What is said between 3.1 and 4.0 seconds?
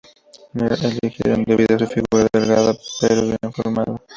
bien formada.